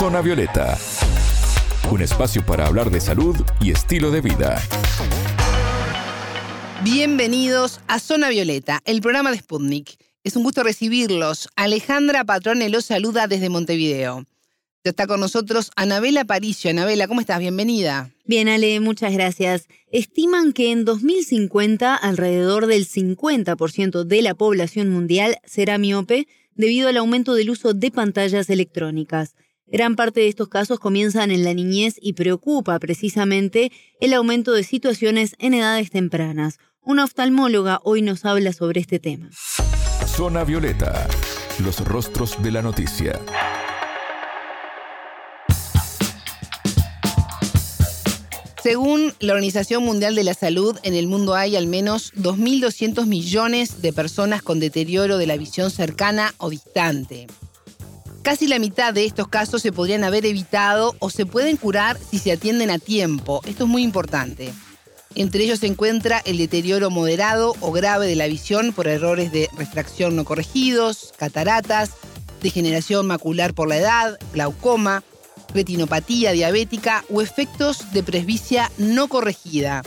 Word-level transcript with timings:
Zona 0.00 0.22
Violeta, 0.22 0.78
un 1.90 2.00
espacio 2.00 2.42
para 2.46 2.66
hablar 2.66 2.90
de 2.90 3.02
salud 3.02 3.36
y 3.60 3.70
estilo 3.70 4.10
de 4.10 4.22
vida. 4.22 4.58
Bienvenidos 6.82 7.80
a 7.86 7.98
Zona 7.98 8.30
Violeta, 8.30 8.80
el 8.86 9.02
programa 9.02 9.30
de 9.30 9.36
Sputnik. 9.36 9.98
Es 10.24 10.36
un 10.36 10.42
gusto 10.42 10.62
recibirlos. 10.62 11.50
Alejandra 11.54 12.24
Patrone 12.24 12.70
los 12.70 12.86
saluda 12.86 13.26
desde 13.26 13.50
Montevideo. 13.50 14.24
Ya 14.84 14.88
está 14.88 15.06
con 15.06 15.20
nosotros 15.20 15.70
Anabela 15.76 16.24
Paricio. 16.24 16.70
Anabela, 16.70 17.06
¿cómo 17.06 17.20
estás? 17.20 17.38
Bienvenida. 17.38 18.10
Bien, 18.24 18.48
Ale, 18.48 18.80
muchas 18.80 19.12
gracias. 19.12 19.68
Estiman 19.92 20.54
que 20.54 20.72
en 20.72 20.86
2050 20.86 21.94
alrededor 21.94 22.68
del 22.68 22.88
50% 22.88 24.04
de 24.04 24.22
la 24.22 24.32
población 24.32 24.88
mundial 24.88 25.36
será 25.44 25.76
miope 25.76 26.26
debido 26.54 26.88
al 26.88 26.96
aumento 26.96 27.34
del 27.34 27.50
uso 27.50 27.74
de 27.74 27.90
pantallas 27.90 28.48
electrónicas. 28.48 29.34
Gran 29.72 29.94
parte 29.94 30.20
de 30.20 30.28
estos 30.28 30.48
casos 30.48 30.80
comienzan 30.80 31.30
en 31.30 31.44
la 31.44 31.54
niñez 31.54 31.94
y 32.00 32.14
preocupa 32.14 32.76
precisamente 32.80 33.70
el 34.00 34.12
aumento 34.14 34.52
de 34.52 34.64
situaciones 34.64 35.36
en 35.38 35.54
edades 35.54 35.90
tempranas. 35.90 36.58
Una 36.82 37.04
oftalmóloga 37.04 37.80
hoy 37.84 38.02
nos 38.02 38.24
habla 38.24 38.52
sobre 38.52 38.80
este 38.80 38.98
tema. 38.98 39.30
Zona 40.06 40.42
Violeta, 40.42 41.06
los 41.62 41.84
rostros 41.84 42.42
de 42.42 42.50
la 42.50 42.62
noticia. 42.62 43.20
Según 48.60 49.14
la 49.20 49.34
Organización 49.34 49.84
Mundial 49.84 50.16
de 50.16 50.24
la 50.24 50.34
Salud, 50.34 50.76
en 50.82 50.94
el 50.94 51.06
mundo 51.06 51.34
hay 51.34 51.54
al 51.54 51.68
menos 51.68 52.12
2.200 52.14 53.06
millones 53.06 53.80
de 53.82 53.92
personas 53.92 54.42
con 54.42 54.58
deterioro 54.58 55.16
de 55.16 55.28
la 55.28 55.36
visión 55.36 55.70
cercana 55.70 56.34
o 56.38 56.50
distante. 56.50 57.28
Casi 58.22 58.46
la 58.46 58.58
mitad 58.58 58.92
de 58.92 59.06
estos 59.06 59.28
casos 59.28 59.62
se 59.62 59.72
podrían 59.72 60.04
haber 60.04 60.26
evitado 60.26 60.94
o 60.98 61.08
se 61.08 61.24
pueden 61.24 61.56
curar 61.56 61.98
si 61.98 62.18
se 62.18 62.32
atienden 62.32 62.70
a 62.70 62.78
tiempo. 62.78 63.40
Esto 63.46 63.64
es 63.64 63.70
muy 63.70 63.82
importante. 63.82 64.52
Entre 65.14 65.42
ellos 65.42 65.60
se 65.60 65.66
encuentra 65.66 66.20
el 66.26 66.36
deterioro 66.36 66.90
moderado 66.90 67.54
o 67.60 67.72
grave 67.72 68.06
de 68.06 68.16
la 68.16 68.26
visión 68.26 68.72
por 68.72 68.88
errores 68.88 69.32
de 69.32 69.48
refracción 69.56 70.16
no 70.16 70.24
corregidos, 70.24 71.12
cataratas, 71.16 71.92
degeneración 72.42 73.06
macular 73.06 73.54
por 73.54 73.68
la 73.68 73.78
edad, 73.78 74.18
glaucoma, 74.34 75.02
retinopatía 75.54 76.32
diabética 76.32 77.04
o 77.10 77.22
efectos 77.22 77.90
de 77.92 78.02
presbicia 78.02 78.70
no 78.76 79.08
corregida. 79.08 79.82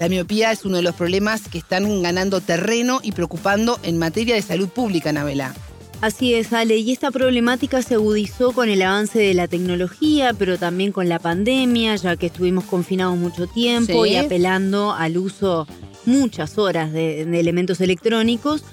La 0.00 0.08
miopía 0.08 0.50
es 0.50 0.64
uno 0.64 0.78
de 0.78 0.82
los 0.82 0.96
problemas 0.96 1.42
que 1.48 1.58
están 1.58 2.02
ganando 2.02 2.40
terreno 2.40 2.98
y 3.04 3.12
preocupando 3.12 3.78
en 3.84 3.98
materia 3.98 4.34
de 4.34 4.42
salud 4.42 4.68
pública, 4.68 5.12
Nabela. 5.12 5.54
Así 6.02 6.34
es, 6.34 6.52
Ale, 6.52 6.78
y 6.78 6.90
esta 6.90 7.12
problemática 7.12 7.80
se 7.80 7.94
agudizó 7.94 8.50
con 8.50 8.68
el 8.68 8.82
avance 8.82 9.20
de 9.20 9.34
la 9.34 9.46
tecnología, 9.46 10.34
pero 10.36 10.58
también 10.58 10.90
con 10.90 11.08
la 11.08 11.20
pandemia, 11.20 11.94
ya 11.94 12.16
que 12.16 12.26
estuvimos 12.26 12.64
confinados 12.64 13.16
mucho 13.16 13.46
tiempo 13.46 14.04
y 14.04 14.16
apelando 14.16 14.92
al 14.92 15.16
uso 15.16 15.68
muchas 16.04 16.58
horas 16.58 16.92
de, 16.92 17.24
de 17.24 17.40
elementos 17.40 17.80
electrónicos. 17.80 18.64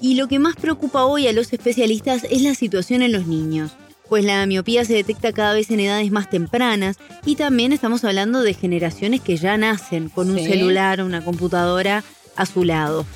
Y 0.00 0.14
lo 0.14 0.26
que 0.26 0.38
más 0.38 0.56
preocupa 0.56 1.04
hoy 1.04 1.28
a 1.28 1.34
los 1.34 1.52
especialistas 1.52 2.24
es 2.30 2.40
la 2.40 2.54
situación 2.54 3.02
en 3.02 3.12
los 3.12 3.26
niños 3.26 3.72
pues 4.08 4.24
la 4.24 4.44
miopía 4.44 4.84
se 4.84 4.94
detecta 4.94 5.32
cada 5.32 5.54
vez 5.54 5.70
en 5.70 5.78
edades 5.78 6.10
más 6.10 6.28
tempranas 6.28 6.96
y 7.24 7.36
también 7.36 7.72
estamos 7.72 8.02
hablando 8.02 8.42
de 8.42 8.54
generaciones 8.54 9.20
que 9.20 9.36
ya 9.36 9.56
nacen 9.56 10.08
con 10.08 10.30
un 10.30 10.38
celular 10.40 11.00
o 11.00 11.06
una 11.06 11.24
computadora 11.24 12.02
a 12.34 12.44
su 12.44 12.64
lado. 12.64 13.06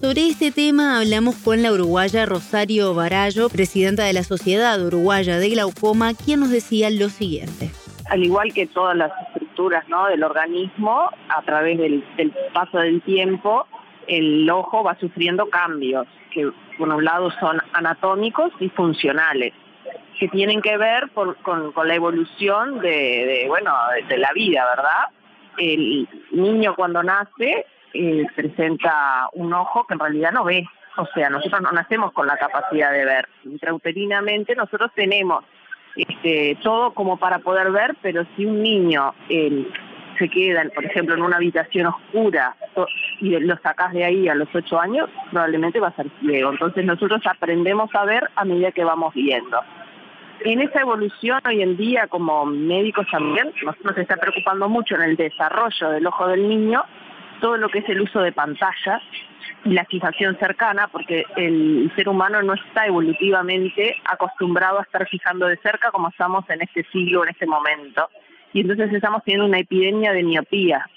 Sobre 0.00 0.28
este 0.28 0.50
tema 0.50 0.98
hablamos 0.98 1.36
con 1.36 1.62
la 1.62 1.72
uruguaya 1.72 2.24
Rosario 2.24 2.94
Barallo, 2.94 3.48
presidenta 3.48 4.04
de 4.04 4.14
la 4.14 4.22
Sociedad 4.22 4.80
Uruguaya 4.80 5.38
de 5.38 5.50
Glaucoma, 5.50 6.14
quien 6.14 6.40
nos 6.40 6.50
decía 6.50 6.88
lo 6.90 7.08
siguiente. 7.10 7.70
Al 8.08 8.24
igual 8.24 8.52
que 8.54 8.66
todas 8.66 8.96
las 8.96 9.12
estructuras 9.28 9.86
¿no? 9.88 10.06
del 10.06 10.24
organismo, 10.24 11.10
a 11.28 11.42
través 11.42 11.78
del, 11.78 12.02
del 12.16 12.32
paso 12.54 12.78
del 12.78 13.02
tiempo, 13.02 13.66
el 14.06 14.48
ojo 14.50 14.82
va 14.82 14.98
sufriendo 14.98 15.48
cambios 15.50 16.06
que 16.32 16.50
por 16.78 16.88
un 16.88 17.04
lado 17.04 17.30
son 17.38 17.60
anatómicos 17.74 18.52
y 18.58 18.68
funcionales 18.70 19.52
que 20.18 20.28
tienen 20.28 20.60
que 20.60 20.76
ver 20.76 21.10
con, 21.12 21.36
la 21.84 21.94
evolución 21.94 22.80
de, 22.80 23.46
bueno, 23.48 23.72
de, 24.08 24.18
la 24.18 24.32
vida, 24.32 24.66
¿verdad? 24.76 25.04
El 25.56 26.08
niño 26.30 26.74
cuando 26.76 27.02
nace 27.02 27.66
eh, 27.94 28.26
presenta 28.34 29.28
un 29.32 29.52
ojo 29.52 29.86
que 29.86 29.94
en 29.94 30.00
realidad 30.00 30.32
no 30.32 30.44
ve, 30.44 30.64
o 30.96 31.06
sea, 31.14 31.30
nosotros 31.30 31.60
no 31.62 31.72
nacemos 31.72 32.12
con 32.12 32.26
la 32.26 32.36
capacidad 32.36 32.92
de 32.92 33.04
ver. 33.04 33.28
Intrauterinamente 33.44 34.54
nosotros 34.54 34.90
tenemos 34.94 35.44
este, 35.96 36.58
todo 36.62 36.92
como 36.92 37.16
para 37.16 37.38
poder 37.40 37.70
ver, 37.70 37.96
pero 38.02 38.24
si 38.36 38.44
un 38.44 38.62
niño 38.62 39.14
eh, 39.28 39.66
se 40.18 40.28
queda, 40.28 40.64
por 40.74 40.84
ejemplo, 40.84 41.14
en 41.14 41.22
una 41.22 41.36
habitación 41.36 41.86
oscura 41.86 42.54
y 43.20 43.38
lo 43.38 43.56
sacas 43.58 43.92
de 43.92 44.04
ahí 44.04 44.28
a 44.28 44.34
los 44.34 44.48
ocho 44.54 44.78
años, 44.78 45.08
probablemente 45.30 45.80
va 45.80 45.88
a 45.88 45.96
ser 45.96 46.06
ciego. 46.20 46.50
Entonces 46.50 46.84
nosotros 46.84 47.22
aprendemos 47.26 47.88
a 47.94 48.04
ver 48.04 48.28
a 48.36 48.44
medida 48.44 48.72
que 48.72 48.84
vamos 48.84 49.14
viendo 49.14 49.60
en 50.44 50.60
esa 50.60 50.80
evolución 50.80 51.40
hoy 51.46 51.62
en 51.62 51.76
día 51.76 52.06
como 52.06 52.46
médicos 52.46 53.06
también 53.10 53.52
nos, 53.62 53.98
está 53.98 54.16
preocupando 54.16 54.68
mucho 54.68 54.94
en 54.94 55.02
el 55.02 55.16
desarrollo 55.16 55.90
del 55.90 56.06
ojo 56.06 56.26
del 56.28 56.48
niño 56.48 56.82
todo 57.40 57.56
lo 57.56 57.68
que 57.68 57.80
es 57.80 57.88
el 57.88 58.00
uso 58.00 58.20
de 58.20 58.32
pantallas 58.32 59.02
y 59.64 59.70
la 59.70 59.84
fijación 59.84 60.36
cercana, 60.38 60.88
porque 60.88 61.24
el 61.36 61.90
ser 61.96 62.08
humano 62.08 62.42
no 62.42 62.54
está 62.54 62.86
evolutivamente 62.86 63.96
acostumbrado 64.04 64.78
a 64.78 64.82
estar 64.82 65.06
fijando 65.08 65.46
de 65.46 65.56
cerca 65.58 65.90
como 65.90 66.08
estamos 66.08 66.48
en 66.48 66.62
este 66.62 66.84
siglo, 66.92 67.24
en 67.24 67.30
este 67.30 67.46
momento. 67.46 68.08
Y 68.52 68.60
entonces 68.60 68.92
estamos 68.92 69.22
teniendo 69.24 69.46
una 69.46 69.58
epidemia 69.58 70.12
de 70.12 70.22
miopía. 70.22 70.88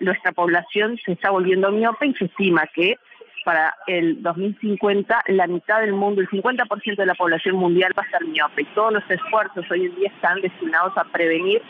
Nuestra 0.00 0.32
población 0.32 0.98
se 1.04 1.12
está 1.12 1.30
volviendo 1.30 1.70
miope 1.70 2.06
y 2.06 2.14
se 2.14 2.24
estima 2.26 2.66
que 2.74 2.96
para 3.44 3.74
el 3.86 4.22
2050 4.22 5.22
la 5.28 5.46
mitad 5.46 5.80
del 5.80 5.92
mundo, 5.92 6.20
el 6.20 6.28
50% 6.28 6.96
de 6.96 7.06
la 7.06 7.14
población 7.14 7.56
mundial 7.56 7.92
va 7.96 8.02
a 8.02 8.10
ser 8.10 8.26
miope 8.26 8.62
y 8.62 8.74
todos 8.74 8.92
los 8.92 9.08
esfuerzos 9.08 9.70
hoy 9.70 9.86
en 9.86 9.94
día 9.94 10.08
están 10.08 10.40
destinados 10.40 10.96
a 10.96 11.04
prevenir 11.04 11.62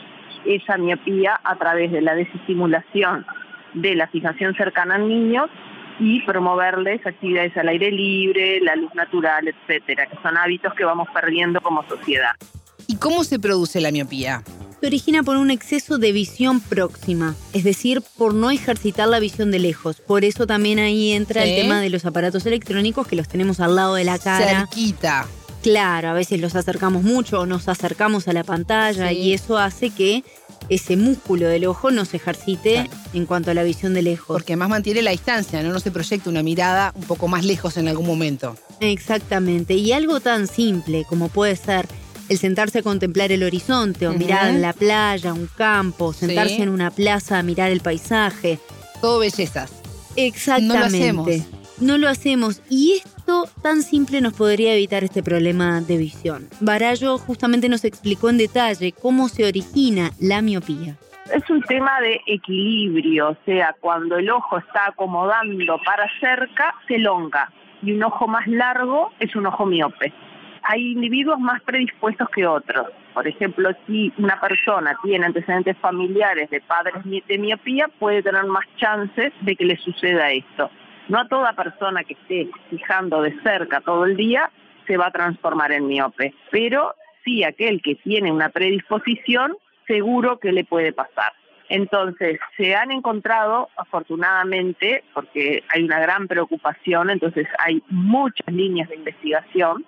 esa 0.46 0.78
miopía 0.78 1.40
a 1.42 1.56
través 1.56 1.90
de 1.92 2.00
la 2.00 2.14
desestimulación 2.14 3.26
de 3.76 3.94
la 3.94 4.08
fijación 4.08 4.54
cercana 4.54 4.96
al 4.96 5.08
niño 5.08 5.46
y 5.98 6.20
promoverles 6.22 7.06
actividades 7.06 7.56
al 7.56 7.68
aire 7.68 7.90
libre, 7.90 8.60
la 8.60 8.76
luz 8.76 8.94
natural, 8.94 9.48
etcétera, 9.48 10.06
que 10.06 10.16
son 10.22 10.36
hábitos 10.36 10.74
que 10.74 10.84
vamos 10.84 11.08
perdiendo 11.14 11.60
como 11.60 11.86
sociedad. 11.88 12.32
¿Y 12.86 12.96
cómo 12.96 13.24
se 13.24 13.38
produce 13.38 13.80
la 13.80 13.90
miopía? 13.90 14.42
se 14.80 14.86
origina 14.86 15.22
por 15.22 15.36
un 15.36 15.50
exceso 15.50 15.98
de 15.98 16.12
visión 16.12 16.60
próxima, 16.60 17.34
es 17.52 17.64
decir, 17.64 18.02
por 18.18 18.34
no 18.34 18.50
ejercitar 18.50 19.08
la 19.08 19.18
visión 19.18 19.50
de 19.50 19.58
lejos. 19.58 20.00
Por 20.00 20.24
eso 20.24 20.46
también 20.46 20.78
ahí 20.78 21.12
entra 21.12 21.44
el 21.44 21.62
tema 21.62 21.80
de 21.80 21.88
los 21.88 22.04
aparatos 22.04 22.44
electrónicos 22.46 23.06
que 23.06 23.16
los 23.16 23.28
tenemos 23.28 23.60
al 23.60 23.74
lado 23.74 23.94
de 23.94 24.04
la 24.04 24.18
cara. 24.18 24.66
Cerquita. 24.66 25.26
Claro, 25.66 26.10
a 26.10 26.12
veces 26.12 26.40
los 26.40 26.54
acercamos 26.54 27.02
mucho 27.02 27.40
o 27.40 27.46
nos 27.46 27.68
acercamos 27.68 28.28
a 28.28 28.32
la 28.32 28.44
pantalla 28.44 29.10
y 29.10 29.32
eso 29.32 29.58
hace 29.58 29.90
que 29.90 30.22
ese 30.68 30.96
músculo 30.96 31.48
del 31.48 31.66
ojo 31.66 31.90
no 31.90 32.04
se 32.04 32.18
ejercite 32.18 32.88
en 33.12 33.26
cuanto 33.26 33.50
a 33.50 33.54
la 33.54 33.64
visión 33.64 33.92
de 33.92 34.02
lejos. 34.02 34.28
Porque 34.28 34.54
más 34.54 34.68
mantiene 34.68 35.02
la 35.02 35.10
distancia, 35.10 35.64
¿no? 35.64 35.72
No 35.72 35.80
se 35.80 35.90
proyecta 35.90 36.30
una 36.30 36.44
mirada 36.44 36.92
un 36.94 37.02
poco 37.02 37.26
más 37.26 37.44
lejos 37.44 37.76
en 37.78 37.88
algún 37.88 38.06
momento. 38.06 38.56
Exactamente. 38.78 39.74
Y 39.74 39.90
algo 39.90 40.20
tan 40.20 40.46
simple 40.46 41.04
como 41.08 41.30
puede 41.30 41.56
ser 41.56 41.88
el 42.28 42.38
sentarse 42.38 42.78
a 42.78 42.82
contemplar 42.84 43.32
el 43.32 43.42
horizonte 43.42 44.06
o 44.06 44.12
mirar 44.12 44.54
la 44.54 44.72
playa, 44.72 45.32
un 45.32 45.48
campo, 45.48 46.12
sentarse 46.12 46.62
en 46.62 46.68
una 46.68 46.92
plaza 46.92 47.40
a 47.40 47.42
mirar 47.42 47.72
el 47.72 47.80
paisaje. 47.80 48.60
Todo 49.00 49.18
bellezas. 49.18 49.72
Exactamente. 50.14 50.72
No 50.72 50.78
lo 50.78 50.86
hacemos. 50.86 51.28
No 51.80 51.98
lo 51.98 52.08
hacemos. 52.08 52.60
Y 52.70 53.02
esto 53.04 53.15
tan 53.62 53.82
simple 53.82 54.20
nos 54.20 54.32
podría 54.32 54.74
evitar 54.74 55.04
este 55.04 55.22
problema 55.22 55.80
de 55.80 55.96
visión. 55.96 56.48
Barallo 56.60 57.18
justamente 57.18 57.68
nos 57.68 57.84
explicó 57.84 58.30
en 58.30 58.38
detalle 58.38 58.92
cómo 58.92 59.28
se 59.28 59.46
origina 59.46 60.10
la 60.20 60.42
miopía. 60.42 60.96
Es 61.34 61.50
un 61.50 61.60
tema 61.62 62.00
de 62.00 62.20
equilibrio, 62.26 63.30
o 63.30 63.36
sea, 63.44 63.74
cuando 63.80 64.16
el 64.16 64.30
ojo 64.30 64.58
está 64.58 64.86
acomodando 64.86 65.78
para 65.84 66.08
cerca, 66.20 66.74
se 66.86 66.94
elonga. 66.94 67.50
Y 67.82 67.92
un 67.92 68.02
ojo 68.04 68.28
más 68.28 68.46
largo 68.46 69.10
es 69.18 69.34
un 69.34 69.46
ojo 69.46 69.66
miope 69.66 70.12
hay 70.68 70.92
individuos 70.92 71.38
más 71.38 71.62
predispuestos 71.62 72.28
que 72.30 72.46
otros. 72.46 72.88
Por 73.14 73.26
ejemplo, 73.26 73.70
si 73.86 74.12
una 74.18 74.40
persona 74.40 74.96
tiene 75.02 75.26
antecedentes 75.26 75.76
familiares 75.78 76.50
de 76.50 76.60
padres 76.60 76.94
de 77.04 77.38
miopía, 77.38 77.88
puede 77.98 78.22
tener 78.22 78.44
más 78.44 78.64
chances 78.76 79.32
de 79.40 79.56
que 79.56 79.64
le 79.64 79.76
suceda 79.76 80.30
esto. 80.30 80.70
No 81.08 81.20
a 81.20 81.28
toda 81.28 81.52
persona 81.52 82.04
que 82.04 82.14
esté 82.14 82.48
fijando 82.70 83.22
de 83.22 83.38
cerca 83.42 83.80
todo 83.80 84.04
el 84.04 84.16
día 84.16 84.50
se 84.86 84.96
va 84.96 85.06
a 85.06 85.10
transformar 85.10 85.72
en 85.72 85.86
miope, 85.86 86.34
pero 86.50 86.94
sí 87.24 87.44
aquel 87.44 87.82
que 87.82 87.96
tiene 87.96 88.30
una 88.30 88.50
predisposición, 88.50 89.56
seguro 89.86 90.38
que 90.38 90.52
le 90.52 90.64
puede 90.64 90.92
pasar. 90.92 91.32
Entonces, 91.68 92.38
se 92.56 92.76
han 92.76 92.92
encontrado, 92.92 93.70
afortunadamente, 93.76 95.02
porque 95.12 95.64
hay 95.68 95.82
una 95.82 95.98
gran 95.98 96.28
preocupación, 96.28 97.10
entonces 97.10 97.48
hay 97.58 97.82
muchas 97.88 98.46
líneas 98.54 98.88
de 98.88 98.96
investigación 98.96 99.84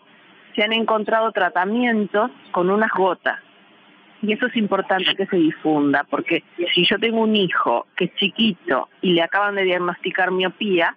se 0.58 0.64
han 0.64 0.72
encontrado 0.72 1.30
tratamientos 1.30 2.32
con 2.50 2.68
unas 2.68 2.90
gotas 2.90 3.38
Y 4.20 4.32
eso 4.32 4.46
es 4.46 4.56
importante 4.56 5.14
que 5.14 5.26
se 5.26 5.36
difunda, 5.36 6.02
porque 6.10 6.42
si 6.74 6.84
yo 6.84 6.98
tengo 6.98 7.20
un 7.20 7.36
hijo 7.36 7.86
que 7.96 8.06
es 8.06 8.14
chiquito 8.16 8.88
y 9.00 9.12
le 9.12 9.22
acaban 9.22 9.54
de 9.54 9.62
diagnosticar 9.62 10.32
miopía, 10.32 10.96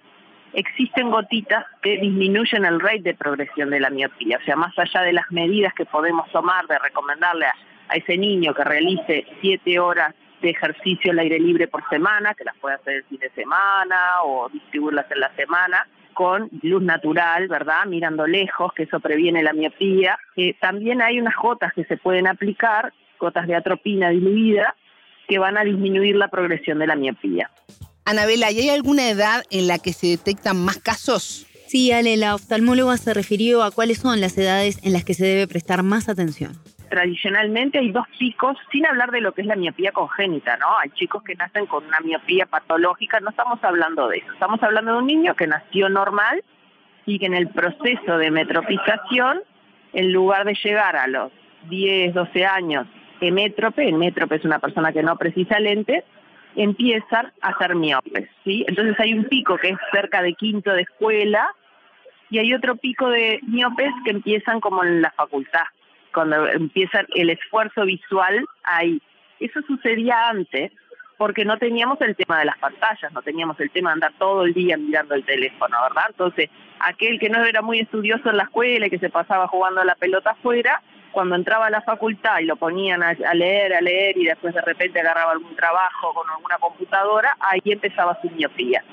existen 0.54 1.10
gotitas 1.10 1.66
que 1.82 1.98
disminuyen 1.98 2.66
el 2.66 2.80
rate 2.80 3.02
de 3.02 3.14
progresión 3.14 3.70
de 3.70 3.80
la 3.80 3.90
miopía. 3.90 4.38
O 4.38 4.46
sea, 4.46 4.56
más 4.56 4.78
allá 4.78 5.02
de 5.02 5.14
las 5.14 5.30
medidas 5.32 5.74
que 5.74 5.86
podemos 5.86 6.30
tomar 6.32 6.68
de 6.68 6.78
recomendarle 6.80 7.46
a, 7.46 7.54
ese 7.94 8.18
niño 8.18 8.54
que 8.54 8.64
realice 8.64 9.26
siete 9.42 9.78
horas 9.78 10.16
de 10.42 10.52
ejercicio 10.52 11.12
al 11.12 11.20
aire 11.20 11.40
libre 11.40 11.68
por 11.68 11.88
semana, 11.90 12.34
que 12.34 12.46
las 12.46 12.56
puede 12.58 12.76
hacer 12.76 12.96
el 12.96 13.04
fin 13.04 13.20
de 13.20 13.30
semana 13.32 14.24
o 14.24 14.48
distribuirlas 14.50 15.12
en 15.12 15.20
la 15.20 15.36
semana, 15.36 15.86
con 16.14 16.50
luz 16.62 16.82
natural, 16.82 17.50
¿verdad? 17.50 17.86
Mirando 17.88 18.26
lejos, 18.28 18.72
que 18.74 18.84
eso 18.84 19.02
previene 19.02 19.44
la 19.44 19.52
miopía. 19.52 20.18
Eh, 20.38 20.56
también 20.60 21.02
hay 21.02 21.20
unas 21.20 21.36
gotas 21.36 21.74
que 21.74 21.84
se 21.84 21.98
pueden 21.98 22.28
aplicar, 22.28 22.94
gotas 23.20 23.46
de 23.46 23.56
atropina 23.56 24.10
diluida, 24.10 24.76
que 25.28 25.38
van 25.38 25.58
a 25.58 25.64
disminuir 25.64 26.16
la 26.16 26.30
progresión 26.30 26.80
de 26.80 26.88
la 26.88 26.96
miopía. 26.96 27.50
Anabela, 28.12 28.52
¿y 28.52 28.60
hay 28.60 28.70
alguna 28.70 29.10
edad 29.10 29.44
en 29.50 29.68
la 29.68 29.80
que 29.80 29.94
se 29.94 30.08
detectan 30.08 30.64
más 30.64 30.78
casos? 30.78 31.48
Sí, 31.68 31.92
Ale, 31.92 32.18
la 32.18 32.36
oftalmóloga 32.36 32.98
se 32.98 33.14
refirió 33.14 33.64
a 33.64 33.72
cuáles 33.72 34.00
son 34.00 34.20
las 34.22 34.38
edades 34.38 34.80
en 34.84 34.94
las 34.94 35.06
que 35.06 35.14
se 35.14 35.26
debe 35.26 35.48
prestar 35.48 35.84
más 35.84 36.10
atención 36.10 36.58
tradicionalmente 36.92 37.80
hay 37.80 37.90
dos 37.92 38.06
picos, 38.20 38.58
sin 38.70 38.86
hablar 38.86 39.12
de 39.12 39.22
lo 39.22 39.32
que 39.32 39.42
es 39.42 39.48
la 39.48 39.56
miopía 39.56 39.94
congénita, 39.94 40.58
¿no? 40.58 40.68
Hay 40.84 40.90
chicos 40.90 41.24
que 41.24 41.36
nacen 41.36 41.66
con 41.66 41.86
una 41.86 42.02
miopía 42.02 42.46
patológica, 42.46 43.22
no 43.22 43.30
estamos 43.30 43.64
hablando 43.64 44.10
de 44.10 44.18
eso, 44.18 44.34
estamos 44.34 44.62
hablando 44.62 44.92
de 44.92 44.98
un 44.98 45.08
niño 45.08 45.34
que 45.34 45.48
nació 45.48 45.88
normal 45.88 46.44
y 47.06 47.18
que 47.18 47.28
en 47.28 47.34
el 47.34 47.48
proceso 47.48 48.18
de 48.18 48.30
metropización, 48.30 49.40
en 49.94 50.12
lugar 50.12 50.44
de 50.44 50.54
llegar 50.62 50.98
a 50.98 51.08
los 51.08 51.32
10, 51.70 52.14
12 52.14 52.46
años 52.46 52.88
hemétrope, 53.22 53.88
hemétrope 53.88 54.36
es 54.36 54.44
una 54.46 54.60
persona 54.60 54.92
que 54.92 55.04
no 55.04 55.16
precisa 55.16 55.60
lentes, 55.60 56.04
empiezan 56.56 57.32
a 57.42 57.58
ser 57.58 57.76
miopes, 57.76 58.30
¿sí? 58.44 58.66
Entonces 58.68 59.00
hay 59.00 59.14
un 59.14 59.26
pico 59.26 59.58
que 59.58 59.70
es 59.70 59.78
cerca 59.92 60.22
de 60.22 60.34
quinto 60.34 60.72
de 60.72 60.82
escuela 60.82 61.54
y 62.30 62.40
hay 62.40 62.54
otro 62.54 62.76
pico 62.76 63.10
de 63.10 63.40
miopes 63.44 63.92
que 64.06 64.12
empiezan 64.12 64.60
como 64.60 64.84
en 64.84 65.02
la 65.02 65.12
facultad, 65.12 65.66
cuando 66.14 66.48
empieza 66.48 67.06
el 67.16 67.30
esfuerzo 67.30 67.86
visual 67.86 68.46
ahí. 68.64 69.02
Eso 69.40 69.62
sucedía 69.64 70.30
antes 70.30 70.72
porque 71.18 71.46
no 71.46 71.58
teníamos 71.58 72.02
el 72.02 72.16
tema 72.16 72.40
de 72.40 72.46
las 72.46 72.58
pantallas, 72.58 73.12
no 73.14 73.22
teníamos 73.22 73.60
el 73.60 73.70
tema 73.70 73.92
de 73.92 73.94
andar 73.94 74.14
todo 74.18 74.44
el 74.44 74.54
día 74.54 74.76
mirando 74.76 75.14
el 75.14 75.24
teléfono, 75.24 75.78
¿verdad? 75.84 76.06
Entonces, 76.10 76.50
aquel 76.80 77.20
que 77.20 77.30
no 77.30 77.44
era 77.44 77.62
muy 77.62 77.80
estudioso 77.80 78.30
en 78.30 78.38
la 78.38 78.44
escuela 78.44 78.88
y 78.88 78.90
que 78.90 78.98
se 78.98 79.10
pasaba 79.12 79.48
jugando 79.48 79.82
a 79.82 79.86
la 79.86 79.94
pelota 79.94 80.32
afuera, 80.32 80.82
cuando 81.12 81.36
entraba 81.36 81.68
a 81.68 81.70
la 81.70 81.82
facultad 81.82 82.40
y 82.40 82.46
lo 82.46 82.56
ponían 82.56 83.04
a, 83.04 83.14
leer, 83.34 83.74
a 83.74 83.82
leer 83.82 84.18
y 84.18 84.26
después 84.26 84.54
de 84.54 84.62
repente 84.62 85.00
agarraba 85.00 85.32
algún 85.32 85.56
trabajo 85.56 86.14
con 86.14 86.30
alguna 86.30 86.58
computadora, 86.58 87.36
ahí 87.40 87.62
empezaba 87.66 88.18
su 88.22 88.30
miopía. 88.32 88.84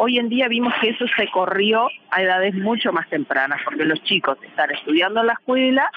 Hoy 0.00 0.18
en 0.18 0.28
día 0.28 0.46
vimos 0.46 0.72
que 0.80 0.90
eso 0.90 1.06
se 1.16 1.28
corrió 1.28 1.88
a 2.10 2.22
edades 2.22 2.54
mucho 2.54 2.92
más 2.92 3.08
tempranas, 3.08 3.60
porque 3.64 3.84
los 3.84 4.00
chicos 4.04 4.38
están 4.42 4.70
estudiando 4.70 5.20
en 5.20 5.26
la 5.26 5.32
escuela, 5.32 5.90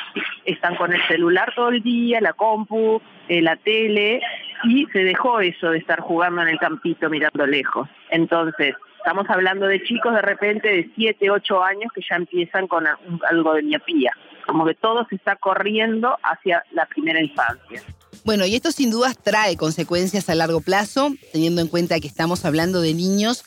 están 0.44 0.75
con 0.75 0.92
el 0.92 1.01
celular 1.07 1.54
todo 1.56 1.69
el 1.69 1.84
día, 1.84 2.19
la 2.19 2.34
compu, 2.34 3.00
eh, 3.27 3.44
la 3.44 3.57
tele, 3.57 4.19
y 4.63 4.88
se 4.88 5.04
dejó 5.04 5.39
eso 5.39 5.69
de 5.69 5.77
estar 5.77 6.00
jugando 6.00 6.42
en 6.42 6.48
el 6.48 6.57
campito 6.57 7.12
mirando 7.12 7.45
lejos. 7.45 7.88
Entonces, 8.10 8.75
estamos 8.98 9.30
hablando 9.30 9.68
de 9.68 9.84
chicos 9.84 10.16
de 10.16 10.22
repente 10.22 10.68
de 10.68 10.89
7, 10.95 11.30
8 11.30 11.63
años 11.63 11.92
que 11.94 12.01
ya 12.10 12.16
empiezan 12.16 12.68
con 12.68 12.86
algo 13.30 13.54
de 13.54 13.62
miopía, 13.62 14.13
como 14.51 14.65
que 14.65 14.74
todo 14.74 15.07
se 15.09 15.15
está 15.15 15.38
corriendo 15.38 16.18
hacia 16.24 16.65
la 16.74 16.86
primera 16.88 17.21
infancia. 17.21 17.81
Bueno, 18.25 18.45
y 18.45 18.56
esto 18.56 18.74
sin 18.74 18.92
dudas 18.92 19.18
trae 19.18 19.56
consecuencias 19.56 20.30
a 20.30 20.36
largo 20.36 20.59
plazo, 20.59 21.13
teniendo 21.31 21.62
en 21.62 21.69
cuenta 21.69 22.01
que 22.01 22.07
estamos 22.07 22.44
hablando 22.44 22.81
de 22.81 22.94
niños 22.94 23.45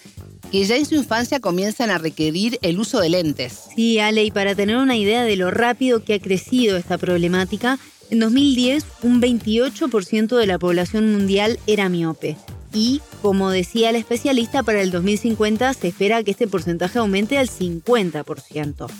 que 0.50 0.64
ya 0.64 0.76
en 0.76 0.86
su 0.86 0.94
infancia 0.94 1.40
comienzan 1.40 1.90
a 1.90 1.98
requerir 1.98 2.58
el 2.62 2.78
uso 2.78 3.00
de 3.00 3.10
lentes. 3.10 3.68
Sí, 3.76 3.98
Ale, 3.98 4.24
y 4.24 4.30
para 4.30 4.54
tener 4.54 4.76
una 4.78 4.96
idea 4.96 5.24
de 5.24 5.36
lo 5.36 5.50
rápido 5.50 6.02
que 6.04 6.14
ha 6.14 6.20
crecido 6.20 6.78
esta 6.78 6.96
problemática, 6.96 7.78
en 8.10 8.20
2010 8.20 8.86
un 9.02 9.20
28% 9.20 10.36
de 10.36 10.46
la 10.46 10.58
población 10.58 11.12
mundial 11.12 11.58
era 11.66 11.90
miope. 11.90 12.36
Y, 12.72 13.02
como 13.20 13.50
decía 13.50 13.92
la 13.92 13.98
especialista, 13.98 14.62
para 14.62 14.80
el 14.80 14.90
2050 14.90 15.74
se 15.74 15.88
espera 15.88 16.22
que 16.22 16.30
este 16.30 16.48
porcentaje 16.48 16.98
aumente 16.98 17.36
al 17.36 17.48
50%. 17.48 18.90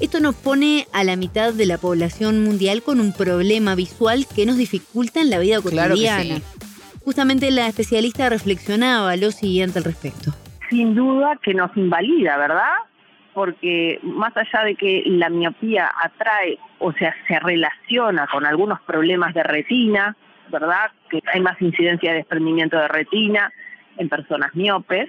Esto 0.00 0.20
nos 0.20 0.34
pone 0.36 0.86
a 0.92 1.04
la 1.04 1.16
mitad 1.16 1.52
de 1.52 1.66
la 1.66 1.78
población 1.78 2.44
mundial 2.44 2.82
con 2.82 3.00
un 3.00 3.12
problema 3.12 3.74
visual 3.74 4.26
que 4.34 4.46
nos 4.46 4.56
dificulta 4.56 5.20
en 5.20 5.30
la 5.30 5.38
vida 5.38 5.60
cotidiana. 5.60 6.40
Justamente 7.04 7.50
la 7.50 7.66
especialista 7.66 8.28
reflexionaba 8.28 9.16
lo 9.16 9.30
siguiente 9.30 9.78
al 9.78 9.84
respecto 9.84 10.32
sin 10.68 10.94
duda 10.94 11.38
que 11.42 11.54
nos 11.54 11.74
invalida, 11.76 12.36
¿verdad? 12.36 12.74
Porque 13.34 14.00
más 14.02 14.36
allá 14.36 14.64
de 14.64 14.74
que 14.74 15.02
la 15.06 15.28
miopía 15.28 15.90
atrae, 16.02 16.58
o 16.78 16.92
sea, 16.92 17.14
se 17.26 17.38
relaciona 17.38 18.26
con 18.26 18.46
algunos 18.46 18.80
problemas 18.82 19.34
de 19.34 19.42
retina, 19.42 20.16
¿verdad? 20.50 20.90
Que 21.10 21.20
hay 21.32 21.40
más 21.40 21.60
incidencia 21.60 22.10
de 22.10 22.18
desprendimiento 22.18 22.76
de 22.78 22.88
retina 22.88 23.52
en 23.96 24.08
personas 24.08 24.54
miopes, 24.54 25.08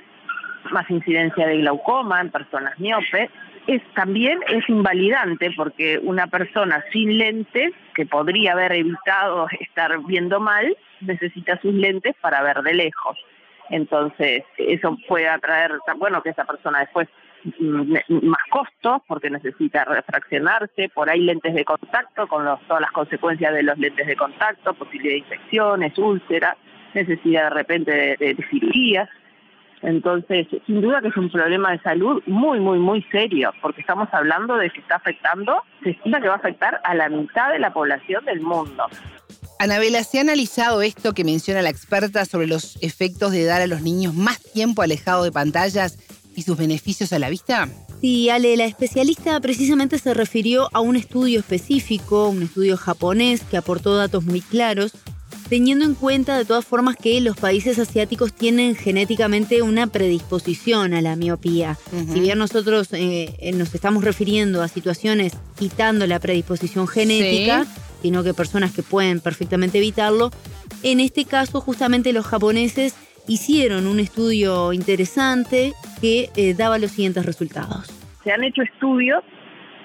más 0.72 0.90
incidencia 0.90 1.48
de 1.48 1.58
glaucoma 1.58 2.22
en 2.22 2.30
personas 2.30 2.78
miopes, 2.80 3.30
es 3.70 3.84
también 3.94 4.40
es 4.48 4.68
invalidante 4.68 5.52
porque 5.56 6.00
una 6.02 6.26
persona 6.26 6.84
sin 6.92 7.20
lentes 7.20 7.72
que 7.94 8.08
podría 8.08 8.54
haber 8.54 8.72
evitado 8.72 9.48
estar 9.60 9.96
viendo 10.06 10.40
mal 10.40 10.76
necesita 11.02 11.60
sus 11.62 11.74
lentes 11.74 12.16
para 12.20 12.42
ver 12.42 12.64
de 12.64 12.74
lejos. 12.74 13.18
Entonces, 13.70 14.44
eso 14.58 14.98
puede 15.08 15.28
atraer, 15.28 15.74
bueno, 15.98 16.24
que 16.24 16.30
esa 16.30 16.46
persona 16.46 16.80
después 16.80 17.08
mm, 17.60 17.94
más 18.24 18.42
costos 18.50 19.04
porque 19.08 19.30
necesita 19.30 19.86
refraccionarse, 19.86 20.90
por 20.90 21.08
ahí 21.08 21.22
lentes 21.22 21.54
de 21.54 21.64
contacto 21.64 22.28
con 22.28 22.46
todas 22.68 22.82
las 22.82 22.92
consecuencias 22.92 23.54
de 23.54 23.62
los 23.62 23.78
lentes 23.78 24.08
de 24.08 24.16
contacto, 24.16 24.74
posibilidad 24.74 25.14
de 25.14 25.20
infecciones, 25.20 25.96
úlceras, 26.00 26.58
necesidad 26.96 27.44
de 27.44 27.50
repente 27.52 27.92
de, 27.92 28.18
de, 28.18 28.46
cirugías. 28.50 29.10
Entonces, 29.82 30.48
sin 30.66 30.82
duda 30.82 31.02
que 31.02 31.08
es 31.08 31.18
un 31.18 31.30
problema 31.30 31.72
de 31.72 31.80
salud 31.80 32.22
muy, 32.26 32.60
muy, 32.60 32.80
muy 32.80 33.02
serio, 33.12 33.52
porque 33.62 33.82
estamos 33.82 34.10
hablando 34.12 34.58
de 34.58 34.70
que 34.70 34.82
está 34.82 34.96
afectando, 34.96 35.64
se 35.84 35.92
estima 35.92 36.20
que 36.20 36.28
va 36.28 36.36
a 36.36 36.38
afectar 36.38 36.82
a 36.84 36.96
la 36.96 37.10
mitad 37.10 37.52
de 37.52 37.60
la 37.60 37.72
población 37.72 38.26
del 38.26 38.42
mundo. 38.42 38.86
Anabela, 39.58 40.04
¿se 40.04 40.18
ha 40.18 40.22
analizado 40.22 40.82
esto 40.82 41.14
que 41.14 41.24
menciona 41.24 41.62
la 41.62 41.70
experta 41.70 42.26
sobre 42.26 42.48
los 42.48 42.78
efectos 42.82 43.32
de 43.32 43.44
dar 43.44 43.62
a 43.62 43.68
los 43.68 43.82
niños 43.82 44.14
más 44.14 44.42
tiempo 44.42 44.82
alejado 44.82 45.24
de 45.24 45.32
pantallas 45.32 45.98
y 46.36 46.44
sus 46.44 46.58
beneficios 46.58 47.12
a 47.12 47.20
la 47.20 47.30
vista? 47.30 47.68
Sí, 48.00 48.30
Ale, 48.30 48.56
la 48.56 48.64
especialista 48.64 49.38
precisamente 49.42 49.98
se 49.98 50.14
refirió 50.14 50.70
a 50.72 50.80
un 50.80 50.96
estudio 50.96 51.40
específico, 51.40 52.30
un 52.30 52.44
estudio 52.44 52.78
japonés 52.78 53.42
que 53.44 53.58
aportó 53.58 53.98
datos 53.98 54.24
muy 54.24 54.40
claros, 54.40 54.94
teniendo 55.50 55.84
en 55.84 55.96
cuenta 55.96 56.38
de 56.38 56.46
todas 56.46 56.66
formas 56.66 56.96
que 56.96 57.20
los 57.22 57.36
países 57.36 57.80
asiáticos 57.80 58.34
tienen 58.34 58.76
genéticamente 58.76 59.62
una 59.62 59.88
predisposición 59.88 60.94
a 60.94 61.02
la 61.02 61.16
miopía. 61.16 61.78
Si 62.14 62.20
bien 62.20 62.38
nosotros 62.38 62.90
eh, 62.94 63.52
nos 63.56 63.74
estamos 63.74 64.04
refiriendo 64.04 64.62
a 64.62 64.68
situaciones 64.68 65.34
quitando 65.58 66.06
la 66.06 66.20
predisposición 66.20 66.88
genética, 66.88 67.66
sino 68.02 68.24
que 68.24 68.34
personas 68.34 68.74
que 68.74 68.84
pueden 68.84 69.20
perfectamente 69.20 69.80
evitarlo. 69.80 70.32
En 70.84 71.00
este 71.00 71.26
caso, 71.26 71.60
justamente 71.62 72.14
los 72.14 72.26
japoneses 72.26 72.96
hicieron 73.28 73.88
un 73.88 74.00
estudio 74.00 74.72
interesante 74.72 75.74
que 76.00 76.30
eh, 76.36 76.54
daba 76.54 76.78
los 76.78 76.92
siguientes 76.92 77.26
resultados. 77.26 77.88
Se 78.24 78.32
han 78.32 78.44
hecho 78.44 78.62
estudios 78.62 79.24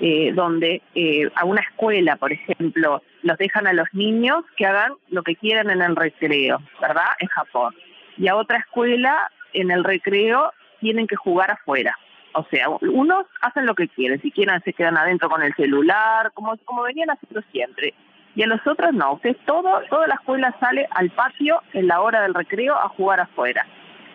eh, 0.01 0.33
donde 0.35 0.83
eh, 0.95 1.31
a 1.35 1.45
una 1.45 1.61
escuela, 1.61 2.17
por 2.17 2.33
ejemplo, 2.33 3.03
los 3.23 3.39
dejan 3.39 3.67
a 3.67 3.73
los 3.73 3.87
niños 3.93 4.45
que 4.57 4.67
hagan 4.67 4.95
lo 5.09 5.23
que 5.23 5.37
quieran 5.37 5.71
en 5.71 5.83
el 5.83 5.95
recreo, 5.95 6.61
¿verdad? 6.81 7.11
En 7.21 7.29
Japón. 7.29 7.75
Y 8.17 8.29
a 8.29 8.37
otra 8.37 8.59
escuela, 8.59 9.31
en 9.53 9.71
el 9.71 9.85
recreo, 9.85 10.53
tienen 10.81 11.07
que 11.07 11.17
jugar 11.17 11.51
afuera. 11.51 11.97
O 12.35 12.45
sea, 12.51 12.69
unos 12.69 13.27
hacen 13.41 13.67
lo 13.67 13.75
que 13.75 13.89
quieren, 13.89 14.21
si 14.21 14.33
quieren 14.33 14.61
se 14.65 14.73
quedan 14.73 14.97
adentro 14.97 15.29
con 15.29 15.43
el 15.43 15.55
celular, 15.55 16.33
como, 16.35 16.57
como 16.65 16.83
venían 16.83 17.11
haciendo 17.11 17.43
siempre. 17.53 17.95
Y 18.35 18.43
a 18.43 18.49
los 18.49 18.67
otros 18.67 18.93
no, 18.93 19.15
usted 19.15 19.37
todo, 19.47 19.81
toda 19.89 20.09
la 20.09 20.15
escuela 20.15 20.55
sale 20.59 20.89
al 20.91 21.11
patio 21.11 21.63
en 21.73 21.87
la 21.87 22.01
hora 22.01 22.23
del 22.23 22.35
recreo 22.35 22.75
a 22.75 22.89
jugar 22.89 23.21
afuera. 23.21 23.65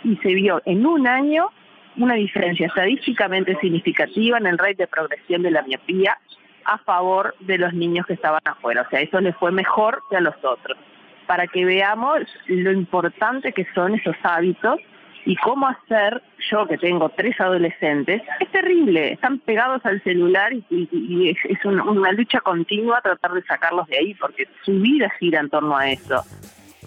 Y 0.04 0.18
se 0.18 0.34
vio 0.34 0.62
en 0.66 0.86
un 0.86 1.08
año 1.08 1.50
una 1.98 2.16
diferencia 2.16 2.68
estadísticamente 2.68 3.58
significativa 3.60 4.38
en 4.38 4.48
el 4.48 4.58
rate 4.58 4.76
de 4.76 4.88
progresión 4.88 5.42
de 5.44 5.52
la 5.52 5.62
miopía 5.64 6.18
a 6.66 6.78
favor 6.80 7.36
de 7.40 7.58
los 7.58 7.74
niños 7.74 8.06
que 8.06 8.14
estaban 8.14 8.42
afuera. 8.46 8.84
O 8.86 8.90
sea, 8.90 9.02
eso 9.02 9.20
les 9.20 9.36
fue 9.38 9.52
mejor 9.52 10.04
que 10.10 10.18
a 10.18 10.22
los 10.22 10.36
otros. 10.44 10.78
Para 11.26 11.48
que 11.48 11.66
veamos 11.66 12.22
lo 12.48 12.72
importante 12.72 13.54
que 13.54 13.66
son 13.74 13.96
esos 13.96 14.16
hábitos 14.24 14.80
y 15.26 15.36
cómo 15.36 15.68
hacer, 15.68 16.22
yo 16.50 16.68
que 16.68 16.78
tengo 16.78 17.10
tres 17.10 17.40
adolescentes, 17.40 18.22
es 18.40 18.52
terrible, 18.52 19.14
están 19.14 19.40
pegados 19.40 19.86
al 19.86 20.02
celular 20.04 20.54
y, 20.54 21.30
es, 21.30 21.66
una, 21.66 21.84
una, 21.84 22.12
lucha 22.14 22.40
continua 22.40 23.02
tratar 23.02 23.34
de 23.34 23.44
sacarlos 23.44 23.88
de 23.88 23.98
ahí, 23.98 24.14
porque 24.16 24.48
su 24.64 24.80
vida 24.80 25.12
gira 25.20 25.40
en 25.40 25.50
torno 25.50 25.78
a 25.78 25.92
eso. 25.92 26.24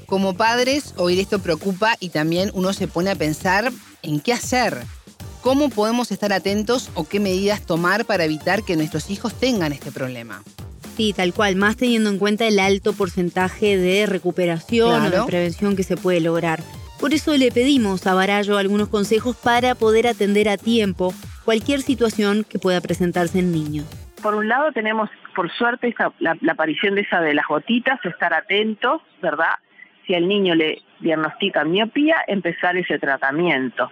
Como 0.07 0.37
padres, 0.37 0.95
oír 0.99 1.21
esto 1.21 1.41
preocupa 1.41 1.93
y 2.01 2.11
también 2.11 2.51
uno 2.55 2.73
se 2.73 2.89
pone 2.89 3.11
a 3.11 3.15
pensar 3.15 3.71
en 4.03 4.21
qué 4.21 4.33
hacer. 4.33 4.79
¿Cómo 5.43 5.71
podemos 5.71 6.13
estar 6.13 6.33
atentos 6.33 6.91
o 6.95 7.09
qué 7.09 7.19
medidas 7.19 7.67
tomar 7.67 8.05
para 8.05 8.25
evitar 8.25 8.63
que 8.63 8.77
nuestros 8.77 9.11
hijos 9.11 9.35
tengan 9.35 9.73
este 9.73 9.91
problema? 9.91 10.43
Sí, 10.97 11.13
tal 11.13 11.33
cual, 11.33 11.57
más 11.57 11.77
teniendo 11.77 12.11
en 12.11 12.19
cuenta 12.19 12.47
el 12.47 12.59
alto 12.59 12.93
porcentaje 12.93 13.77
de 13.77 14.07
recuperación 14.07 15.07
o 15.07 15.11
de 15.11 15.23
prevención 15.27 15.75
que 15.75 15.83
se 15.83 15.97
puede 15.97 16.21
lograr. 16.21 16.61
Por 17.01 17.15
eso 17.15 17.37
le 17.37 17.51
pedimos 17.51 18.07
a 18.07 18.15
Barallo 18.15 18.59
algunos 18.59 18.89
consejos 18.89 19.37
para 19.37 19.75
poder 19.75 20.07
atender 20.07 20.49
a 20.49 20.57
tiempo 20.57 21.13
cualquier 21.45 21.81
situación 21.81 22.45
que 22.49 22.61
pueda 22.61 22.81
presentarse 22.81 23.41
en 23.41 23.51
niños. 23.51 23.87
Por 24.23 24.35
un 24.37 24.49
lado 24.49 24.71
tenemos, 24.71 25.11
por 25.35 25.51
suerte, 25.51 25.93
la, 26.21 26.37
aparición 26.49 26.95
de 26.95 27.01
esa 27.01 27.21
de 27.21 27.35
las 27.35 27.47
gotitas, 27.49 27.99
estar 28.05 28.33
atentos, 28.33 29.03
¿verdad? 29.21 29.55
Si 30.07 30.15
al 30.15 30.29
niño 30.29 30.55
le 30.55 30.83
diagnostican 31.03 31.71
miopía, 31.71 32.17
empezar 32.27 32.77
ese 32.77 32.99
tratamiento. 32.99 33.91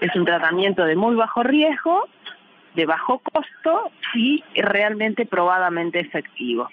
Es 0.00 0.14
un 0.14 0.24
tratamiento 0.24 0.84
de 0.84 0.96
muy 0.96 1.14
bajo 1.14 1.42
riesgo, 1.42 2.08
de 2.74 2.86
bajo 2.86 3.18
costo 3.18 3.90
y 4.14 4.42
realmente 4.54 5.26
probadamente 5.26 6.00
efectivo. 6.00 6.68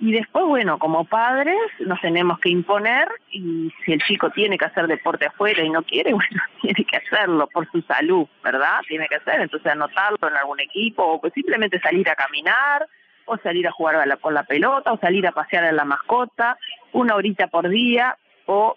Y 0.00 0.10
después, 0.10 0.44
bueno, 0.46 0.80
como 0.80 1.04
padres 1.04 1.56
nos 1.78 2.00
tenemos 2.00 2.40
que 2.40 2.48
imponer 2.48 3.08
y 3.30 3.70
si 3.84 3.92
el 3.92 4.02
chico 4.02 4.30
tiene 4.30 4.58
que 4.58 4.64
hacer 4.64 4.88
deporte 4.88 5.26
afuera 5.26 5.62
y 5.62 5.70
no 5.70 5.84
quiere, 5.84 6.12
bueno, 6.12 6.42
tiene 6.60 6.84
que 6.84 6.96
hacerlo 6.96 7.46
por 7.46 7.70
su 7.70 7.82
salud, 7.82 8.26
¿verdad? 8.42 8.80
Tiene 8.88 9.06
que 9.06 9.16
hacer, 9.16 9.40
entonces 9.40 9.70
anotarlo 9.70 10.18
en 10.28 10.36
algún 10.36 10.58
equipo 10.58 11.04
o 11.04 11.20
pues 11.20 11.32
simplemente 11.34 11.78
salir 11.78 12.08
a 12.08 12.16
caminar 12.16 12.88
o 13.26 13.36
salir 13.38 13.68
a 13.68 13.70
jugar 13.70 14.18
con 14.18 14.34
la 14.34 14.42
pelota 14.42 14.92
o 14.92 14.98
salir 14.98 15.24
a 15.26 15.32
pasear 15.32 15.64
a 15.64 15.72
la 15.72 15.84
mascota 15.84 16.56
una 16.92 17.14
horita 17.14 17.46
por 17.46 17.68
día 17.68 18.18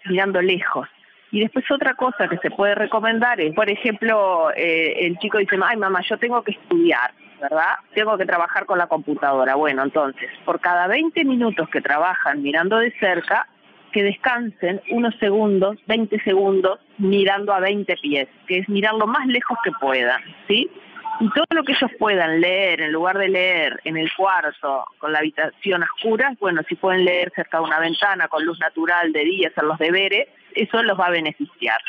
mirando 0.04 0.40
lejos. 0.42 0.88
Y 1.30 1.40
después 1.40 1.64
otra 1.70 1.94
cosa 1.94 2.28
que 2.28 2.38
se 2.38 2.50
puede 2.50 2.74
recomendar 2.74 3.40
es, 3.40 3.54
por 3.54 3.68
ejemplo, 3.68 4.50
eh, 4.56 5.06
el 5.06 5.18
chico 5.18 5.38
dice, 5.38 5.56
ay 5.62 5.76
mamá, 5.76 6.00
yo 6.08 6.16
tengo 6.18 6.42
que 6.42 6.52
estudiar 6.52 7.10
¿verdad? 7.40 7.76
Tengo 7.94 8.16
que 8.16 8.26
trabajar 8.26 8.66
con 8.66 8.78
la 8.78 8.86
computadora. 8.86 9.54
Bueno, 9.54 9.82
entonces, 9.82 10.30
por 10.44 10.60
cada 10.60 10.86
20 10.86 11.24
minutos 11.24 11.68
que 11.68 11.80
trabajan 11.80 12.42
mirando 12.42 12.78
de 12.78 12.92
cerca, 12.98 13.46
que 13.92 14.02
descansen 14.02 14.80
unos 14.90 15.14
segundos, 15.18 15.78
20 15.86 16.20
segundos, 16.20 16.80
mirando 16.98 17.52
a 17.52 17.60
20 17.60 17.96
pies, 17.96 18.28
que 18.46 18.58
es 18.58 18.68
mirar 18.68 18.94
lo 18.94 19.06
más 19.06 19.26
lejos 19.26 19.56
que 19.64 19.70
puedan, 19.80 20.20
¿sí? 20.48 20.70
Y 21.18 21.30
todo 21.30 21.46
lo 21.50 21.64
que 21.64 21.72
ellos 21.72 21.90
puedan 21.98 22.40
leer, 22.40 22.82
en 22.82 22.92
lugar 22.92 23.16
de 23.16 23.28
leer 23.28 23.80
en 23.84 23.96
el 23.96 24.10
cuarto 24.14 24.84
con 24.98 25.12
la 25.12 25.20
habitación 25.20 25.82
oscura, 25.82 26.34
bueno, 26.40 26.62
si 26.68 26.74
pueden 26.74 27.04
leer 27.04 27.32
cerca 27.34 27.58
de 27.58 27.64
una 27.64 27.80
ventana 27.80 28.28
con 28.28 28.44
luz 28.44 28.58
natural 28.60 29.12
de 29.12 29.24
día, 29.24 29.48
hacer 29.48 29.64
los 29.64 29.78
deberes, 29.78 30.28
eso 30.54 30.82
los 30.82 30.98
va 30.98 31.06
a 31.06 31.10
beneficiar, 31.10 31.80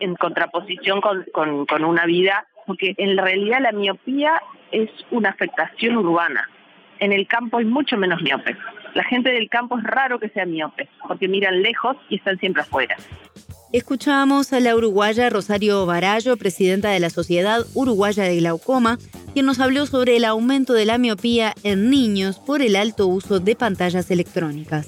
en 0.00 0.14
contraposición 0.16 1.00
con, 1.00 1.24
con, 1.32 1.64
con 1.64 1.84
una 1.84 2.04
vida, 2.04 2.46
porque 2.66 2.94
en 2.98 3.16
realidad 3.16 3.60
la 3.60 3.72
miopía 3.72 4.42
es 4.70 4.90
una 5.10 5.30
afectación 5.30 5.96
urbana. 5.96 6.48
En 6.98 7.12
el 7.12 7.26
campo 7.26 7.58
hay 7.58 7.64
mucho 7.64 7.96
menos 7.96 8.20
miope. 8.22 8.56
La 8.94 9.04
gente 9.04 9.32
del 9.32 9.48
campo 9.48 9.78
es 9.78 9.84
raro 9.84 10.18
que 10.18 10.28
sea 10.28 10.44
miope, 10.44 10.88
porque 11.08 11.26
miran 11.26 11.62
lejos 11.62 11.96
y 12.08 12.16
están 12.16 12.38
siempre 12.38 12.62
afuera. 12.62 12.96
Escuchamos 13.74 14.52
a 14.52 14.60
la 14.60 14.76
uruguaya 14.76 15.28
Rosario 15.30 15.84
Barallo, 15.84 16.36
presidenta 16.36 16.90
de 16.90 17.00
la 17.00 17.10
Sociedad 17.10 17.66
Uruguaya 17.74 18.22
de 18.22 18.36
Glaucoma, 18.36 19.00
quien 19.32 19.46
nos 19.46 19.58
habló 19.58 19.84
sobre 19.86 20.16
el 20.16 20.24
aumento 20.24 20.74
de 20.74 20.84
la 20.84 20.96
miopía 20.96 21.56
en 21.64 21.90
niños 21.90 22.38
por 22.38 22.62
el 22.62 22.76
alto 22.76 23.08
uso 23.08 23.40
de 23.40 23.56
pantallas 23.56 24.12
electrónicas. 24.12 24.86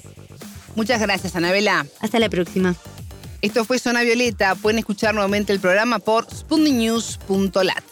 Muchas 0.75 1.01
gracias, 1.01 1.35
Anabela. 1.35 1.85
Hasta 1.99 2.17
la 2.19 2.29
próxima. 2.29 2.75
Esto 3.41 3.65
fue 3.65 3.77
Zona 3.77 4.03
Violeta. 4.03 4.55
Pueden 4.55 4.79
escuchar 4.79 5.13
nuevamente 5.13 5.51
el 5.51 5.59
programa 5.59 5.99
por 5.99 6.25
spundinews.lat. 6.33 7.83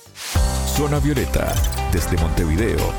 Zona 0.78 1.00
Violeta, 1.00 1.54
desde 1.92 2.16
Montevideo, 2.16 2.94